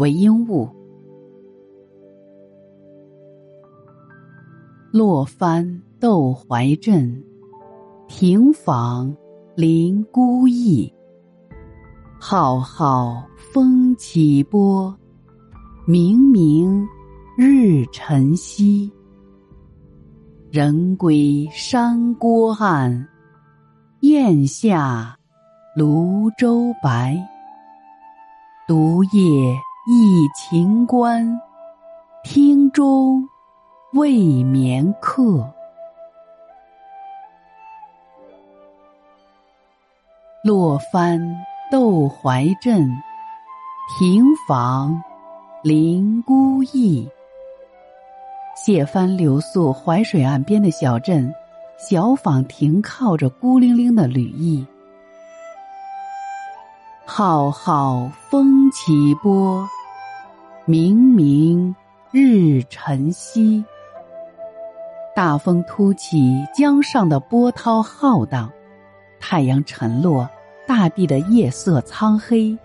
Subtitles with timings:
[0.00, 0.66] 为鹦鹉，
[4.90, 7.22] 落帆窦怀镇，
[8.08, 9.14] 停舫
[9.54, 10.90] 临孤驿。
[12.18, 14.96] 浩浩风起波，
[15.86, 16.88] 明明
[17.36, 18.90] 日沉西。
[20.50, 23.06] 人归山郭暗，
[24.00, 25.14] 雁下
[25.76, 27.22] 庐州白。
[28.66, 29.54] 独夜。
[29.86, 31.40] 忆秦关，
[32.22, 33.26] 厅中
[33.94, 35.50] 未眠客。
[40.44, 41.18] 落帆
[41.70, 42.90] 窦怀镇，
[43.98, 44.94] 停舫
[45.62, 47.08] 临孤驿。
[48.54, 51.34] 谢帆留宿淮水岸边的小镇，
[51.78, 54.66] 小舫停靠着孤零零的旅驿。
[57.12, 59.68] 浩浩风起波，
[60.64, 61.74] 明明
[62.12, 63.64] 日沉西。
[65.12, 68.48] 大风突起，江上的波涛浩荡，
[69.18, 70.30] 太阳沉落，
[70.68, 72.56] 大地的夜色苍黑。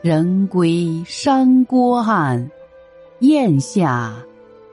[0.00, 2.50] 人归山郭岸，
[3.18, 4.14] 雁下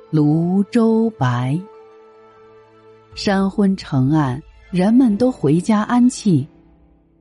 [0.10, 1.60] 庐州白。
[3.14, 6.48] 山昏城暗，人们都回家安憩。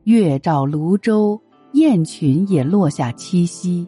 [0.04, 1.40] 月照泸州，
[1.72, 3.86] 雁群也落下栖息。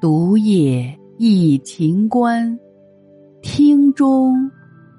[0.00, 2.56] 独夜忆秦关，
[3.42, 4.50] 厅中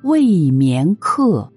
[0.03, 1.49] 未眠客。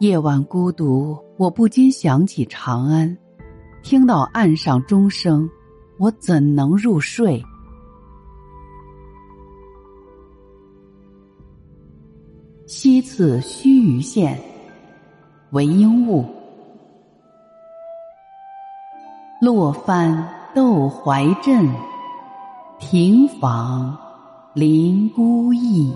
[0.00, 3.16] 夜晚孤独，我不禁想起长安。
[3.84, 5.48] 听到岸上钟声，
[5.98, 7.40] 我怎能入睡？
[12.66, 14.36] 西次须臾县。
[15.52, 16.24] 为鹦鹉，
[19.38, 21.70] 落帆窦怀镇，
[22.78, 23.92] 停舫
[24.54, 25.94] 临孤驿。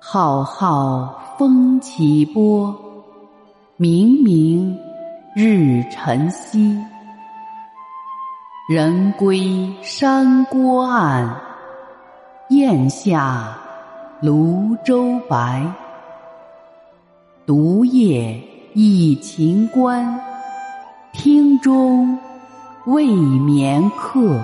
[0.00, 2.74] 浩浩风起波，
[3.76, 4.74] 明明
[5.36, 6.82] 日沉西。
[8.70, 11.38] 人归山郭暗，
[12.48, 13.54] 雁下
[14.22, 15.70] 庐州白。
[17.44, 18.40] 独夜
[18.72, 20.20] 倚秦关，
[21.12, 22.16] 厅中
[22.86, 24.40] 未眠客。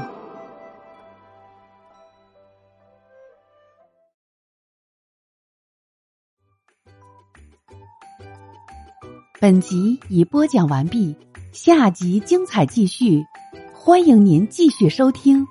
[9.40, 11.14] 本集已播讲完毕，
[11.52, 13.24] 下集精彩继续，
[13.72, 15.46] 欢迎您继续收听。